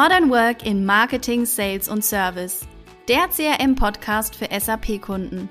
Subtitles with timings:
[0.00, 2.60] Modern Work in Marketing, Sales und Service.
[3.08, 5.48] Der CRM-Podcast für SAP-Kunden.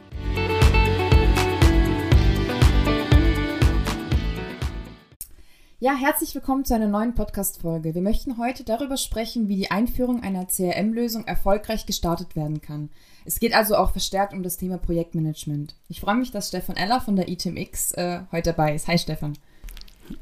[5.80, 7.94] Ja, herzlich willkommen zu einer neuen Podcast-Folge.
[7.94, 12.90] Wir möchten heute darüber sprechen, wie die Einführung einer CRM-Lösung erfolgreich gestartet werden kann.
[13.26, 15.76] Es geht also auch verstärkt um das Thema Projektmanagement.
[15.90, 18.88] Ich freue mich, dass Stefan Eller von der ITMX äh, heute dabei ist.
[18.88, 19.38] Hi Stefan.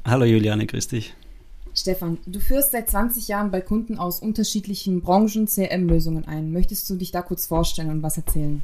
[0.04, 1.14] Hallo Juliane, grüß dich.
[1.78, 6.52] Stefan, du führst seit 20 Jahren bei Kunden aus unterschiedlichen Branchen CRM-Lösungen ein.
[6.52, 8.62] Möchtest du dich da kurz vorstellen und was erzählen?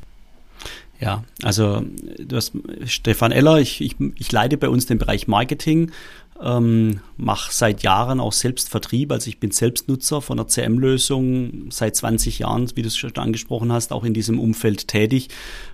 [1.00, 1.82] Ja, also
[2.18, 2.52] du hast
[2.86, 5.90] Stefan Eller, ich, ich, ich leite bei uns den Bereich Marketing
[6.42, 11.94] ähm, mache seit Jahren auch selbst Vertrieb, also ich bin Selbstnutzer von einer CM-Lösung, seit
[11.94, 15.28] 20 Jahren, wie du es schon angesprochen hast, auch in diesem Umfeld tätig,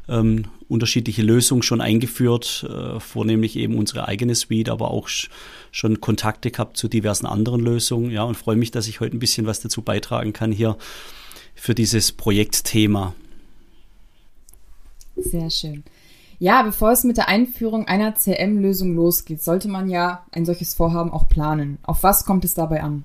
[0.09, 5.09] ähm, unterschiedliche Lösungen schon eingeführt, äh, vornehmlich eben unsere eigene Suite, aber auch
[5.71, 9.21] schon Kontakte gehabt zu diversen anderen Lösungen, ja, und freue mich, dass ich heute ein
[9.21, 10.77] bisschen was dazu beitragen kann hier
[11.55, 13.15] für dieses Projektthema.
[15.17, 15.83] Sehr schön.
[16.41, 21.11] Ja, bevor es mit der Einführung einer CM-Lösung losgeht, sollte man ja ein solches Vorhaben
[21.11, 21.79] auch planen.
[21.83, 23.03] Auf was kommt es dabei an?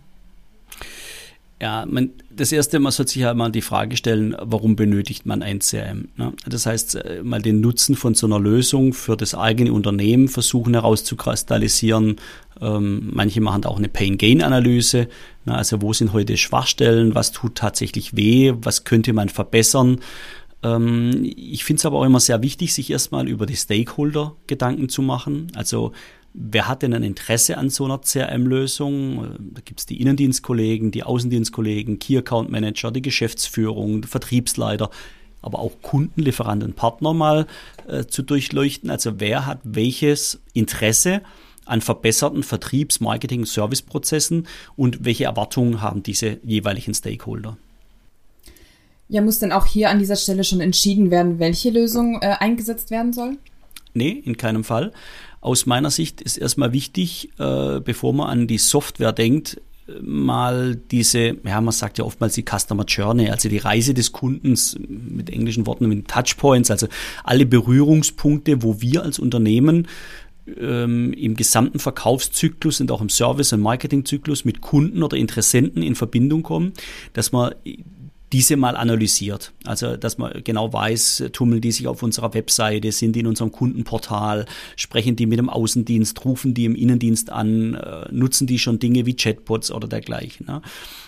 [1.64, 5.42] Ja, man, das erste, man sollte sich ja mal die Frage stellen, warum benötigt man
[5.42, 6.09] ein CRM?
[6.17, 6.34] Ne?
[6.45, 10.73] Das heißt, äh, mal den Nutzen von so einer Lösung für das eigene Unternehmen versuchen
[10.73, 12.17] herauszukristallisieren.
[12.59, 15.08] Ähm, manche machen da auch eine Pain-Gain-Analyse.
[15.45, 15.56] Ne?
[15.56, 17.16] Also wo sind heute Schwachstellen?
[17.16, 18.54] Was tut tatsächlich weh?
[18.61, 20.00] Was könnte man verbessern?
[20.64, 24.89] Ähm, ich finde es aber auch immer sehr wichtig, sich erstmal über die Stakeholder Gedanken
[24.89, 25.52] zu machen.
[25.55, 25.92] Also
[26.33, 29.52] wer hat denn ein Interesse an so einer CRM-Lösung?
[29.53, 34.89] Da gibt es die Innendienstkollegen, die Außendienstkollegen, Key Account Manager, die Geschäftsführung, Vertriebsleiter,
[35.42, 37.48] aber auch Kunden, Lieferanten, Partner mal
[37.88, 38.89] äh, zu durchleuchten.
[38.89, 41.22] Also wer hat welches Interesse
[41.66, 47.58] an verbesserten Vertriebs-, Marketing-, Serviceprozessen und welche Erwartungen haben diese jeweiligen Stakeholder?
[49.13, 52.89] Ja, muss denn auch hier an dieser Stelle schon entschieden werden, welche Lösung äh, eingesetzt
[52.89, 53.37] werden soll?
[53.93, 54.91] Nee, in keinem Fall.
[55.39, 59.61] Aus meiner Sicht ist erstmal wichtig, äh, bevor man an die Software denkt,
[60.01, 64.79] mal diese, ja, man sagt ja oftmals die Customer Journey, also die Reise des Kundens
[64.79, 66.87] mit englischen Worten, mit Touchpoints, also
[67.23, 69.87] alle Berührungspunkte, wo wir als Unternehmen
[70.59, 75.93] ähm, im gesamten Verkaufszyklus und auch im Service- und Marketingzyklus mit Kunden oder Interessenten in
[75.93, 76.73] Verbindung kommen,
[77.13, 77.53] dass man
[78.33, 79.54] diese mal analysiert.
[79.64, 83.52] Also, dass man genau weiß, tummeln die sich auf unserer Webseite, sind die in unserem
[83.52, 84.45] Kundenportal,
[84.76, 89.05] sprechen die mit dem Außendienst, rufen die im Innendienst an, äh, nutzen die schon Dinge
[89.05, 90.48] wie Chatbots oder dergleichen.
[90.48, 90.61] Ne?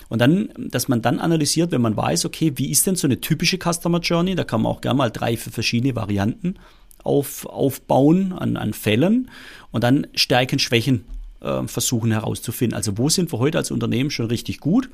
[0.08, 3.20] Und dann, dass man dann analysiert, wenn man weiß, okay, wie ist denn so eine
[3.20, 4.36] typische Customer Journey?
[4.36, 6.56] Da kann man auch gerne mal drei verschiedene Varianten
[7.04, 9.32] auf, aufbauen an, an Fällen
[9.72, 11.06] und dann Stärken, Schwächen
[11.42, 12.78] äh, versuchen herauszufinden.
[12.78, 14.90] Also wo sind wir heute als Unternehmen schon richtig gut?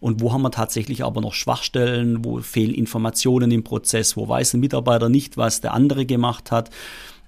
[0.00, 4.54] Und wo haben wir tatsächlich aber noch Schwachstellen, wo fehlen Informationen im Prozess, wo weiß
[4.54, 6.70] ein Mitarbeiter nicht, was der andere gemacht hat.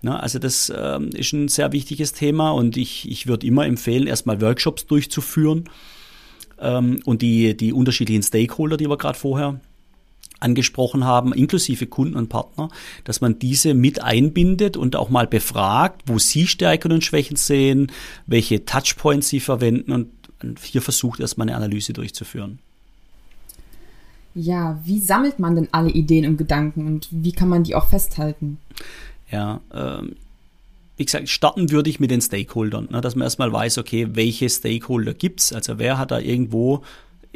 [0.01, 4.07] Na, also das ähm, ist ein sehr wichtiges Thema und ich, ich würde immer empfehlen,
[4.07, 5.65] erstmal Workshops durchzuführen
[6.61, 9.61] ähm, und die, die unterschiedlichen Stakeholder, die wir gerade vorher
[10.41, 12.69] angesprochen haben, inklusive Kunden und Partner,
[13.05, 17.91] dass man diese mit einbindet und auch mal befragt, wo sie Stärken und Schwächen sehen,
[18.27, 20.11] welche Touchpoints sie verwenden und
[20.63, 22.59] hier versucht, erstmal eine Analyse durchzuführen.
[24.35, 27.89] Ja, wie sammelt man denn alle Ideen und Gedanken und wie kann man die auch
[27.89, 28.59] festhalten?
[29.31, 30.17] Ja, ähm,
[30.97, 34.49] wie gesagt, starten würde ich mit den Stakeholdern, ne, dass man erstmal weiß, okay, welche
[34.49, 36.83] Stakeholder gibt's, also wer hat da irgendwo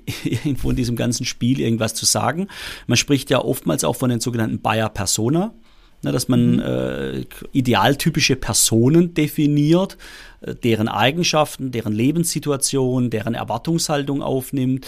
[0.24, 2.48] irgendwo in diesem ganzen Spiel irgendwas zu sagen.
[2.86, 5.54] Man spricht ja oftmals auch von den sogenannten Buyer Persona
[6.02, 6.60] ne, dass man mhm.
[6.60, 9.96] äh, idealtypische Personen definiert,
[10.40, 14.86] äh, deren Eigenschaften, deren Lebenssituation, deren Erwartungshaltung aufnimmt.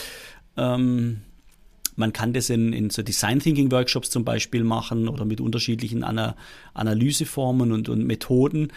[0.57, 1.21] Ähm,
[1.97, 6.03] man kann das in, in so Design Thinking Workshops zum Beispiel machen oder mit unterschiedlichen
[6.03, 6.37] Ana
[6.75, 8.72] Analyseformen und, und Methoden.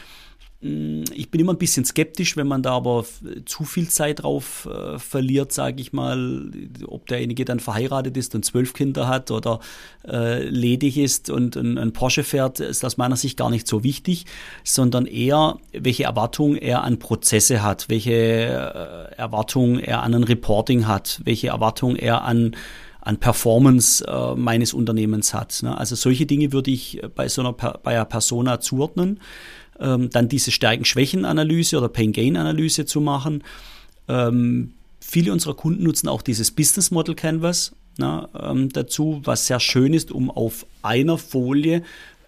[0.61, 3.05] Mm, ich bin immer ein bisschen skeptisch, wenn man da aber
[3.45, 6.51] zu viel Zeit drauf äh, verliert, sage ich mal,
[6.87, 9.59] ob derjenige dann verheiratet ist und zwölf Kinder hat oder
[10.07, 13.83] äh, ledig ist und ein, ein, Porsche fährt, ist aus meiner Sicht gar nicht so
[13.83, 14.25] wichtig,
[14.63, 20.87] sondern eher, welche Erwartungen er an Prozesse hat, welche äh, Erwartungen er an ein Reporting
[20.87, 22.55] hat, welche Erwartungen er an
[23.07, 25.63] an Performance äh, meines Unternehmens hat.
[25.63, 25.77] Ne?
[25.77, 29.21] Also solche Dinge würde ich bei so einer bei einer Persona zuordnen
[29.79, 33.43] ähm, dann diese Stärken-Schwächen-Analyse oder Pain-Gain-Analyse zu machen.
[34.07, 39.59] Ähm, viele unserer Kunden nutzen auch dieses Business Model Canvas na, ähm, dazu, was sehr
[39.59, 41.83] schön ist, um auf einer Folie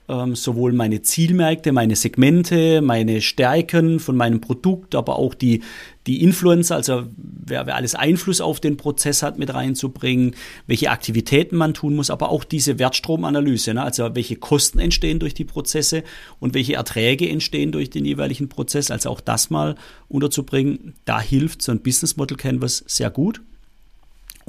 [0.09, 5.61] ähm, sowohl meine Zielmärkte, meine Segmente, meine Stärken von meinem Produkt, aber auch die,
[6.07, 10.35] die Influencer, also wer, wer alles Einfluss auf den Prozess hat, mit reinzubringen,
[10.65, 13.83] welche Aktivitäten man tun muss, aber auch diese Wertstromanalyse, ne?
[13.83, 16.03] also welche Kosten entstehen durch die Prozesse
[16.39, 19.75] und welche Erträge entstehen durch den jeweiligen Prozess, also auch das mal
[20.07, 23.41] unterzubringen, da hilft so ein Business Model Canvas sehr gut.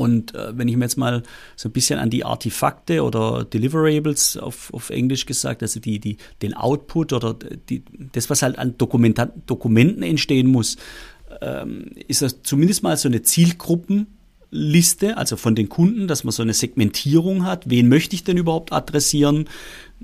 [0.00, 1.23] Und äh, wenn ich mir jetzt mal
[1.56, 6.17] so ein bisschen an die Artefakte oder Deliverables auf, auf Englisch gesagt, also die, die,
[6.41, 7.37] den Output oder
[7.69, 7.82] die,
[8.12, 10.79] das, was halt an Dokumenta Dokumenten entstehen muss,
[11.43, 16.43] ähm, ist das zumindest mal so eine Zielgruppenliste, also von den Kunden, dass man so
[16.43, 17.69] eine Segmentierung hat.
[17.69, 19.50] Wen möchte ich denn überhaupt adressieren?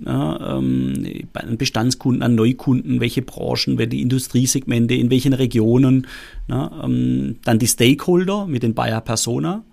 [0.05, 6.07] Ja, ähm, den Bestandskunden, an Neukunden, welche Branchen, welche Industriesegmente, in welchen Regionen.
[6.49, 9.65] Ja, ähm, dann die Stakeholder mit den Bayer Persona.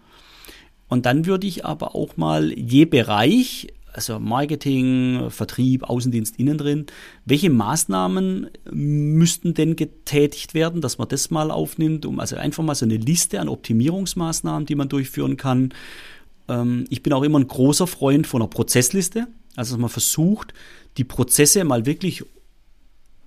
[0.93, 6.85] Und dann würde ich aber auch mal je Bereich, also Marketing, Vertrieb, Außendienst, innen drin,
[7.25, 12.75] welche Maßnahmen müssten denn getätigt werden, dass man das mal aufnimmt, um also einfach mal
[12.75, 15.73] so eine Liste an Optimierungsmaßnahmen, die man durchführen kann.
[16.47, 19.25] Ähm, ich bin auch immer ein großer Freund von einer Prozessliste,
[19.55, 20.53] also dass man versucht,
[20.97, 22.23] die Prozesse mal wirklich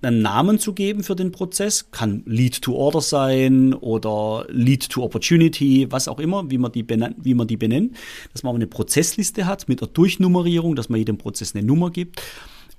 [0.01, 1.89] einen Namen zu geben für den Prozess.
[1.91, 6.83] Kann Lead to Order sein oder Lead to Opportunity, was auch immer, wie man die,
[6.83, 7.95] benennt, wie man die benennt.
[8.31, 12.21] Dass man eine Prozessliste hat mit der Durchnummerierung, dass man jedem Prozess eine Nummer gibt.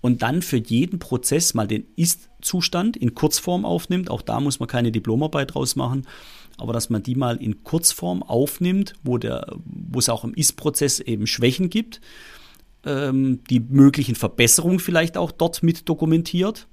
[0.00, 4.10] Und dann für jeden Prozess mal den Ist-Zustand in Kurzform aufnimmt.
[4.10, 6.06] Auch da muss man keine Diplomarbeit draus machen.
[6.56, 11.00] Aber dass man die mal in Kurzform aufnimmt, wo, der, wo es auch im Ist-Prozess
[11.00, 12.00] eben Schwächen gibt,
[12.84, 16.68] ähm, die möglichen Verbesserungen vielleicht auch dort mit dokumentiert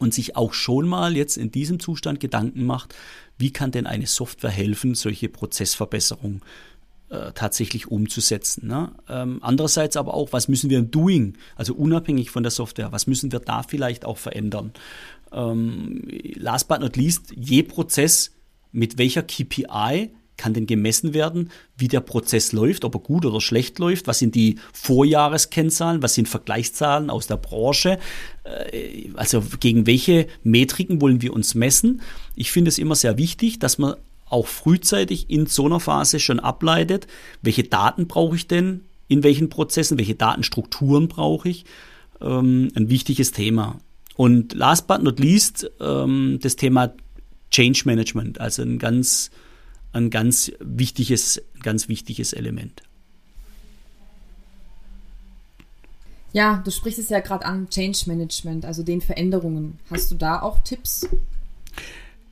[0.00, 2.94] und sich auch schon mal jetzt in diesem Zustand Gedanken macht,
[3.38, 6.42] wie kann denn eine Software helfen, solche Prozessverbesserungen
[7.10, 8.66] äh, tatsächlich umzusetzen.
[8.66, 8.92] Ne?
[9.08, 13.06] Ähm, andererseits aber auch, was müssen wir im Doing, also unabhängig von der Software, was
[13.06, 14.72] müssen wir da vielleicht auch verändern?
[15.32, 16.02] Ähm,
[16.34, 18.32] last but not least, je Prozess
[18.72, 23.40] mit welcher KPI kann denn gemessen werden, wie der Prozess läuft, ob er gut oder
[23.40, 27.98] schlecht läuft, was sind die Vorjahreskennzahlen, was sind Vergleichszahlen aus der Branche,
[28.44, 32.02] äh, also gegen welche Metriken wollen wir uns messen.
[32.34, 33.94] Ich finde es immer sehr wichtig, dass man
[34.26, 37.06] auch frühzeitig in so einer Phase schon ableitet,
[37.42, 41.64] welche Daten brauche ich denn, in welchen Prozessen, welche Datenstrukturen brauche ich.
[42.20, 43.78] Ähm, ein wichtiges Thema.
[44.16, 46.94] Und last but not least ähm, das Thema
[47.50, 49.30] Change Management, also ein ganz
[49.94, 52.82] ein ganz wichtiges, ganz wichtiges Element.
[56.32, 59.78] Ja, du sprichst es ja gerade an, Change Management, also den Veränderungen.
[59.88, 61.08] Hast du da auch Tipps?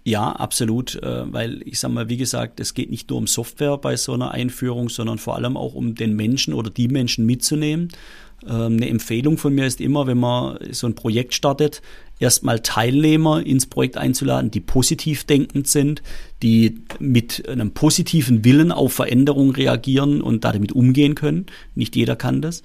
[0.05, 3.79] Ja, absolut, äh, weil ich sage mal, wie gesagt, es geht nicht nur um Software
[3.79, 7.93] bei so einer Einführung, sondern vor allem auch um den Menschen oder die Menschen mitzunehmen.
[8.49, 11.83] Ähm, eine Empfehlung von mir ist immer, wenn man so ein Projekt startet,
[12.19, 16.03] erstmal Teilnehmer ins Projekt einzuladen, die positiv denkend sind,
[16.43, 21.47] die mit einem positiven Willen auf Veränderungen reagieren und damit umgehen können.
[21.75, 22.63] Nicht jeder kann das.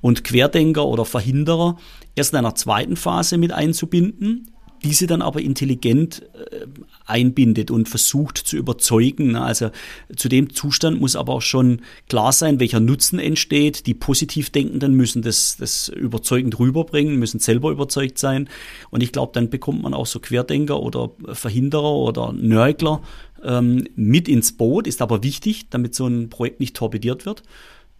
[0.00, 1.78] Und Querdenker oder Verhinderer
[2.14, 4.50] erst in einer zweiten Phase mit einzubinden,
[4.84, 6.66] diese dann aber intelligent äh,
[7.08, 9.36] einbindet und versucht zu überzeugen.
[9.36, 9.70] Also
[10.14, 13.86] zu dem Zustand muss aber auch schon klar sein, welcher Nutzen entsteht.
[13.86, 18.48] Die positiv Denkenden müssen das, das überzeugend rüberbringen, müssen selber überzeugt sein.
[18.90, 23.02] Und ich glaube, dann bekommt man auch so Querdenker oder Verhinderer oder Nörgler
[23.42, 24.86] ähm, mit ins Boot.
[24.86, 27.42] Ist aber wichtig, damit so ein Projekt nicht torpediert wird.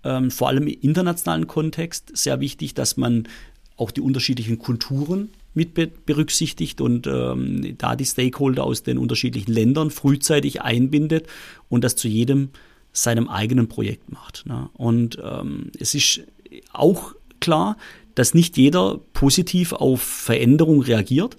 [0.04, 3.26] Ähm, vor allem im internationalen Kontext sehr wichtig, dass man
[3.78, 9.90] auch die unterschiedlichen Kulturen mit berücksichtigt und ähm, da die Stakeholder aus den unterschiedlichen Ländern
[9.90, 11.26] frühzeitig einbindet
[11.68, 12.50] und das zu jedem
[12.92, 14.44] seinem eigenen Projekt macht.
[14.46, 14.68] Ne?
[14.74, 16.22] Und ähm, es ist
[16.72, 17.76] auch klar,
[18.14, 21.36] dass nicht jeder positiv auf Veränderung reagiert.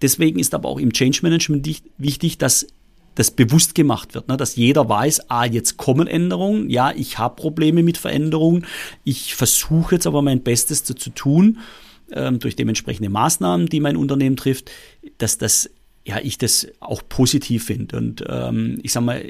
[0.00, 1.68] Deswegen ist aber auch im Change Management
[1.98, 2.66] wichtig, dass
[3.14, 4.36] das bewusst gemacht wird, ne?
[4.36, 8.66] dass jeder weiß, ah, jetzt kommen Änderungen, ja, ich habe Probleme mit Veränderungen,
[9.04, 11.58] ich versuche jetzt aber mein Bestes zu, zu tun
[12.12, 14.70] ähm, durch dementsprechende Maßnahmen, die mein Unternehmen trifft,
[15.18, 15.70] dass das
[16.04, 17.96] ja, ich das auch positiv finde.
[17.96, 19.24] Und ähm, ich sag mal,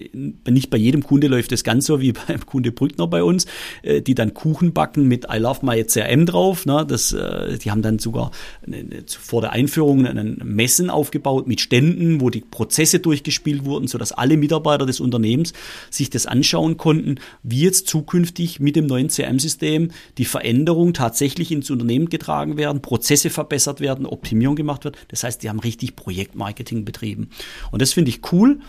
[0.48, 3.46] nicht bei jedem Kunde läuft das ganz so wie beim Kunde Brückner bei uns,
[3.82, 6.64] äh, die dann Kuchen backen mit I love my CRM drauf.
[6.64, 6.86] Ne?
[6.88, 8.30] Das, äh, die haben dann sogar
[8.66, 14.12] eine, vor der Einführung einen Messen aufgebaut mit Ständen, wo die Prozesse durchgespielt wurden, sodass
[14.12, 15.52] alle Mitarbeiter des Unternehmens
[15.90, 21.70] sich das anschauen konnten, wie jetzt zukünftig mit dem neuen CRM-System die Veränderung tatsächlich ins
[21.70, 24.96] Unternehmen getragen werden, Prozesse verbessert werden, Optimierung gemacht wird.
[25.08, 27.28] Das heißt, die haben richtig Projektmarketing Marketing betrieben.
[27.70, 28.60] Und das finde ich cool.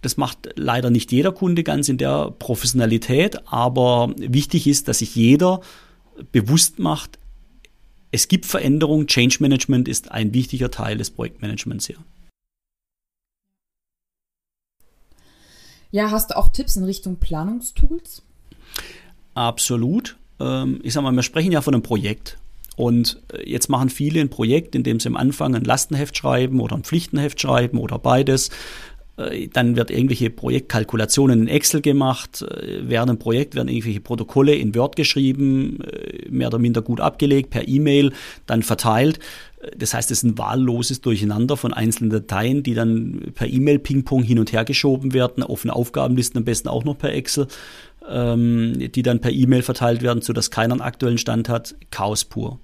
[0.00, 5.14] Das macht leider nicht jeder Kunde ganz in der Professionalität, aber wichtig ist, dass sich
[5.14, 5.60] jeder
[6.32, 7.18] bewusst macht,
[8.10, 9.06] es gibt Veränderungen.
[9.06, 11.96] Change Management ist ein wichtiger Teil des Projektmanagements hier.
[15.90, 18.22] Ja, hast du auch Tipps in Richtung Planungstools?
[19.34, 20.16] Absolut.
[20.38, 22.38] Ähm, ich sag mal, wir sprechen ja von einem Projekt.
[22.76, 26.60] Und äh, jetzt machen viele ein Projekt, in dem sie am Anfang ein Lastenheft schreiben
[26.60, 28.50] oder ein Pflichtenheft schreiben oder beides.
[29.16, 32.42] Äh, dann wird irgendwelche Projektkalkulationen in Excel gemacht.
[32.42, 35.78] Äh, während dem Projekt werden irgendwelche Protokolle in Word geschrieben,
[36.28, 38.12] mehr oder minder gut abgelegt, per E-Mail,
[38.46, 39.18] dann verteilt.
[39.76, 44.22] Das heißt, es ist ein wahlloses Durcheinander von einzelnen Dateien, die dann per E-Mail Ping-Pong
[44.22, 47.46] hin und her geschoben werden, offene Aufgabenlisten am besten auch noch per Excel,
[48.06, 51.76] ähm, die dann per E-Mail verteilt werden, sodass keiner einen aktuellen Stand hat.
[51.90, 52.60] Chaos pur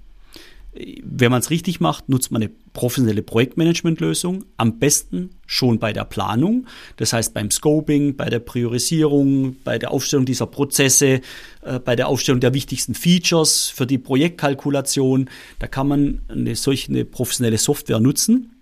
[0.73, 4.45] wenn man es richtig macht, nutzt man eine professionelle Projektmanagementlösung.
[4.57, 9.91] Am besten schon bei der Planung, das heißt beim Scoping, bei der Priorisierung, bei der
[9.91, 11.23] Aufstellung dieser Prozesse,
[11.62, 15.29] äh, bei der Aufstellung der wichtigsten Features für die Projektkalkulation.
[15.59, 18.53] Da kann man eine solche eine professionelle Software nutzen.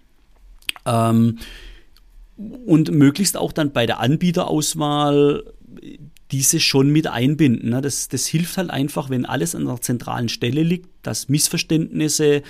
[0.87, 1.39] Ähm,
[2.39, 5.45] und möglichst auch dann bei der Anbieterauswahl
[6.31, 7.71] diese schon mit einbinden.
[7.71, 7.81] Ne?
[7.81, 12.43] Das, das hilft halt einfach, wenn alles an einer zentralen Stelle liegt, dass Missverständnisse äh,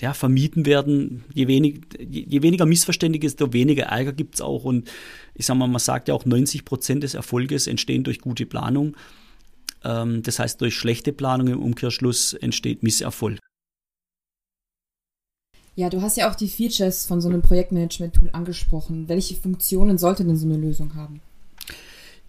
[0.00, 1.24] ja, vermieden werden.
[1.32, 4.64] Je, wenig, je, je weniger Missverständnisse, desto weniger Ärger gibt es auch.
[4.64, 4.90] Und
[5.34, 8.94] ich sage mal, man sagt ja auch, 90 Prozent des Erfolges entstehen durch gute Planung.
[9.84, 13.38] Ähm, das heißt, durch schlechte Planung im Umkehrschluss entsteht Misserfolg.
[15.74, 19.08] Ja, du hast ja auch die Features von so einem Projektmanagement-Tool angesprochen.
[19.08, 21.22] Welche Funktionen sollte denn so eine Lösung haben?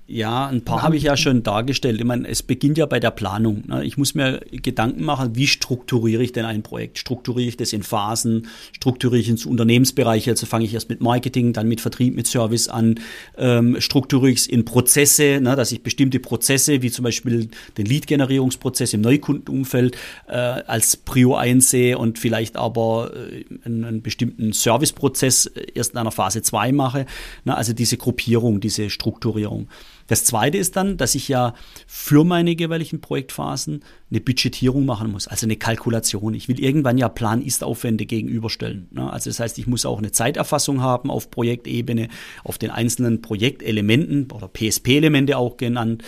[0.05, 1.97] Ja, ein paar habe ich ja schon dargestellt.
[1.97, 3.63] Ich meine, es beginnt ja bei der Planung.
[3.67, 3.85] Ne?
[3.85, 6.97] Ich muss mir Gedanken machen, wie strukturiere ich denn ein Projekt?
[6.97, 8.47] Strukturiere ich das in Phasen?
[8.73, 10.27] Strukturiere ich ins Unternehmensbereich?
[10.27, 12.99] Also fange ich erst mit Marketing, dann mit Vertrieb, mit Service an.
[13.37, 15.55] Ähm, strukturiere ich es in Prozesse, ne?
[15.55, 19.95] dass ich bestimmte Prozesse, wie zum Beispiel den Lead-Generierungsprozess im Neukundenumfeld,
[20.27, 26.11] äh, als Prio einsehe und vielleicht aber äh, einen, einen, bestimmten Serviceprozess erst in einer
[26.11, 27.05] Phase 2 mache.
[27.45, 27.55] Ne?
[27.55, 29.69] Also diese Gruppierung, diese Strukturierung.
[30.07, 31.53] Das zweite ist dann, dass ich ja
[31.87, 36.33] für meine jeweiligen Projektphasen eine Budgetierung machen muss, also eine Kalkulation.
[36.33, 38.87] Ich will irgendwann ja Plan-Ist-Aufwände gegenüberstellen.
[38.91, 39.11] Ne?
[39.11, 42.09] Also das heißt, ich muss auch eine Zeiterfassung haben auf Projektebene,
[42.43, 46.03] auf den einzelnen Projektelementen oder PSP-Elemente auch genannt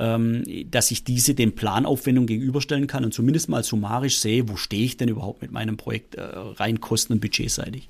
[0.00, 4.84] ähm, dass ich diese den Planaufwendungen gegenüberstellen kann und zumindest mal summarisch sehe, wo stehe
[4.84, 7.88] ich denn überhaupt mit meinem Projekt äh, rein kosten- und budgetseitig.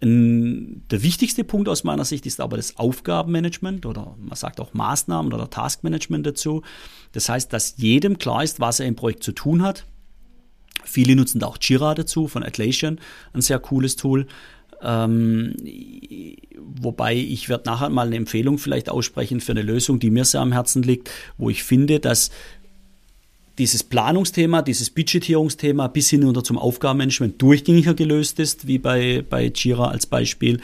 [0.00, 5.32] Der wichtigste Punkt aus meiner Sicht ist aber das Aufgabenmanagement oder man sagt auch Maßnahmen
[5.32, 6.62] oder Taskmanagement dazu.
[7.12, 9.86] Das heißt, dass jedem klar ist, was er im Projekt zu tun hat.
[10.84, 13.00] Viele nutzen da auch Jira dazu von Atlassian,
[13.32, 14.28] ein sehr cooles Tool.
[14.80, 15.56] Ähm,
[16.56, 20.40] wobei ich werde nachher mal eine Empfehlung vielleicht aussprechen für eine Lösung, die mir sehr
[20.40, 22.30] am Herzen liegt, wo ich finde, dass
[23.58, 29.88] dieses Planungsthema, dieses Budgetierungsthema bis hinunter zum Aufgabenmanagement durchgängiger gelöst ist, wie bei, bei Jira
[29.88, 30.60] als Beispiel.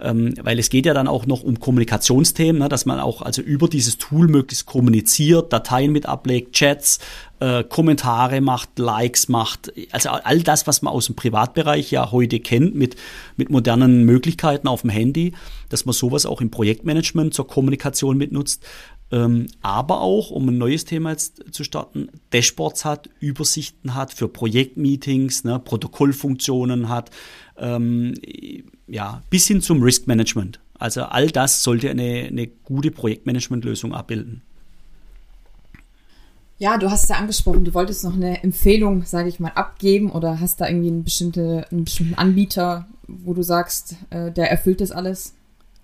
[0.00, 3.40] Ähm, weil es geht ja dann auch noch um Kommunikationsthemen, ne, dass man auch also
[3.40, 6.98] über dieses Tool möglichst kommuniziert, Dateien mit ablegt, Chats,
[7.38, 12.40] äh, Kommentare macht, Likes macht, also all das, was man aus dem Privatbereich ja heute
[12.40, 12.96] kennt mit,
[13.36, 15.34] mit modernen Möglichkeiten auf dem Handy,
[15.68, 18.64] dass man sowas auch im Projektmanagement zur Kommunikation mitnutzt
[19.12, 24.26] ähm, aber auch, um ein neues Thema jetzt zu starten, Dashboards hat, Übersichten hat für
[24.26, 27.10] Projektmeetings, ne, Protokollfunktionen hat,
[27.58, 28.14] ähm,
[28.86, 30.60] ja, bis hin zum Risk Management.
[30.78, 34.40] Also all das sollte eine, eine gute Projektmanagementlösung abbilden.
[36.58, 40.40] Ja, du hast ja angesprochen, du wolltest noch eine Empfehlung, sage ich mal, abgeben oder
[40.40, 44.90] hast da irgendwie einen, bestimmte, einen bestimmten Anbieter, wo du sagst, äh, der erfüllt das
[44.90, 45.34] alles?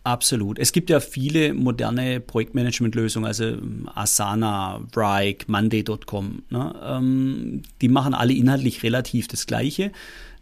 [0.08, 0.58] Absolut.
[0.58, 6.44] Es gibt ja viele moderne Projektmanagement-Lösungen, also ähm, Asana, Vrike, Monday.com.
[6.48, 6.74] Ne?
[6.82, 9.92] Ähm, die machen alle inhaltlich relativ das Gleiche.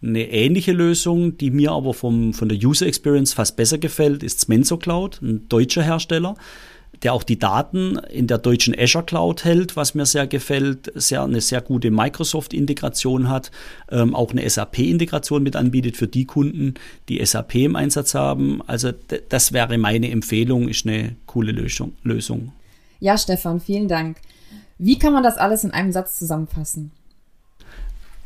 [0.01, 4.39] Eine ähnliche Lösung, die mir aber vom, von der User Experience fast besser gefällt, ist
[4.39, 6.37] Smenso Cloud, ein deutscher Hersteller
[7.03, 11.23] der auch die Daten in der deutschen Azure Cloud hält, was mir sehr gefällt, sehr,
[11.23, 13.51] eine sehr gute Microsoft-Integration hat,
[13.91, 16.75] ähm, auch eine SAP-Integration mit anbietet für die Kunden,
[17.09, 18.63] die SAP im Einsatz haben.
[18.67, 18.93] Also
[19.29, 21.93] das wäre meine Empfehlung, ist eine coole Lösung.
[22.03, 22.53] Lösung.
[23.01, 24.19] Ja, Stefan, vielen Dank.
[24.79, 26.93] Wie kann man das alles in einem Satz zusammenfassen?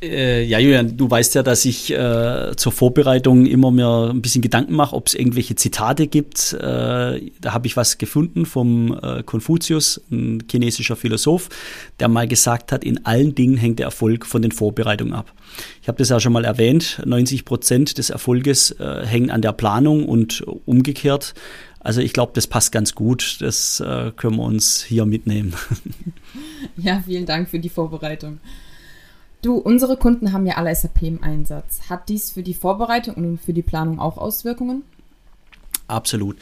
[0.02, 4.40] Äh, ja, Julian, du weißt ja, dass ich äh, zur Vorbereitung immer mir ein bisschen
[4.40, 6.54] Gedanken mache, ob es irgendwelche Zitate gibt.
[6.54, 11.50] Äh, da habe ich was gefunden vom äh, Konfuzius, ein chinesischer Philosoph,
[11.98, 15.34] der mal gesagt hat, in allen Dingen hängt der Erfolg von den Vorbereitungen ab.
[15.82, 19.52] Ich habe das ja schon mal erwähnt, 90 Prozent des Erfolges äh, hängen an der
[19.52, 21.34] Planung und umgekehrt.
[21.78, 23.38] Also ich glaube, das passt ganz gut.
[23.40, 23.82] Das
[24.16, 25.54] können wir uns hier mitnehmen.
[26.76, 28.38] Ja, vielen Dank für die Vorbereitung.
[29.42, 31.88] Du, unsere Kunden haben ja alle SAP im Einsatz.
[31.88, 34.82] Hat dies für die Vorbereitung und für die Planung auch Auswirkungen?
[35.88, 36.36] Absolut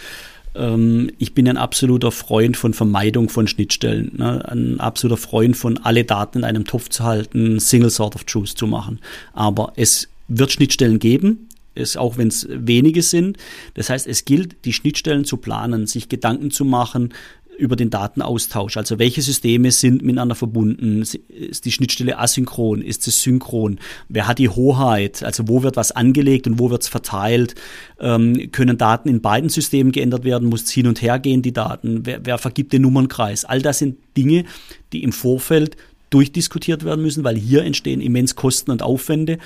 [0.55, 4.47] ähm, ich bin ein absoluter Freund von Vermeidung von Schnittstellen, ne?
[4.51, 8.49] ein absoluter Freund von alle Daten in einem Topf zu halten, Single Sort of Truth
[8.49, 8.99] zu machen.
[9.33, 13.37] Aber es wird Schnittstellen geben, es, auch wenn es wenige sind.
[13.75, 17.15] Das heißt, es gilt, die Schnittstellen zu planen, sich Gedanken zu machen,
[17.59, 18.77] über den Datenaustausch.
[18.77, 21.03] Also welche Systeme sind miteinander verbunden?
[21.03, 22.81] Ist die Schnittstelle asynchron?
[22.81, 23.81] Ist es synchron?
[24.09, 25.23] Wer hat die Hoheit?
[25.25, 27.57] Also wo wird was angelegt und wo wird es verteilt?
[28.01, 30.49] Ähm, können Daten in beiden Systemen geändert werden?
[30.49, 32.07] Muss es hin und her gehen, die Daten?
[32.07, 33.45] Wer, wer vergibt den Nummernkreis?
[33.45, 34.45] All das sind Dinge,
[34.93, 35.77] die im Vorfeld
[36.11, 39.39] durchdiskutiert werden müssen, weil hier entstehen immens Kosten und Aufwände.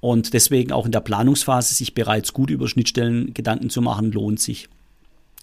[0.00, 4.40] Und deswegen auch in der Planungsphase sich bereits gut über Schnittstellen Gedanken zu machen, lohnt
[4.40, 4.68] sich.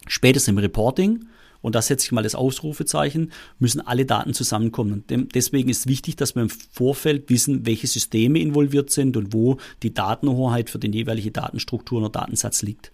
[0.08, 1.26] Spätestens im Reporting
[1.62, 5.04] und da setze ich mal das Ausrufezeichen, müssen alle Daten zusammenkommen.
[5.10, 9.58] Und deswegen ist wichtig, dass wir im Vorfeld wissen, welche Systeme involviert sind und wo
[9.82, 12.92] die Datenhoheit für die jeweilige Datenstruktur oder Datensatz liegt.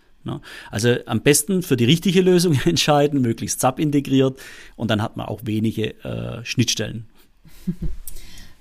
[0.71, 4.39] Also am besten für die richtige Lösung entscheiden, möglichst SAP integriert
[4.77, 7.07] und dann hat man auch wenige äh, Schnittstellen.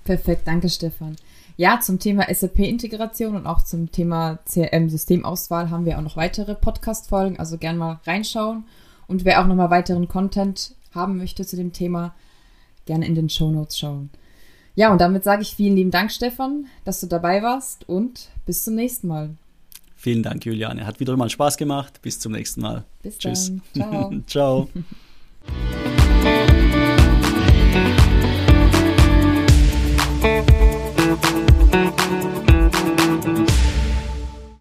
[0.04, 1.16] Perfekt, danke Stefan.
[1.56, 7.38] Ja, zum Thema SAP-Integration und auch zum Thema CRM-Systemauswahl haben wir auch noch weitere Podcast-Folgen,
[7.38, 8.64] also gern mal reinschauen.
[9.12, 12.14] Und wer auch nochmal weiteren Content haben möchte zu dem Thema,
[12.86, 14.08] gerne in den Show Notes schauen.
[14.74, 18.64] Ja, und damit sage ich vielen lieben Dank, Stefan, dass du dabei warst und bis
[18.64, 19.36] zum nächsten Mal.
[19.96, 20.86] Vielen Dank, Juliane.
[20.86, 22.00] Hat wieder mal Spaß gemacht.
[22.00, 22.84] Bis zum nächsten Mal.
[23.02, 23.52] Bis Tschüss.
[23.74, 24.24] dann.
[24.26, 24.68] Ciao.
[30.22, 30.72] Ciao.